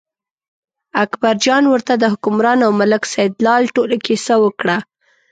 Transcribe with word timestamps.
اکبرجان 1.03 1.63
ورته 1.73 1.93
د 1.97 2.03
حکمران 2.13 2.59
او 2.65 2.71
ملک 2.81 3.01
سیدلال 3.13 3.63
ټوله 3.75 3.97
کیسه 4.05 4.33
وکړه. 4.43 4.77